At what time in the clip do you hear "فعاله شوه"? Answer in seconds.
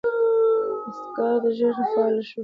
1.91-2.39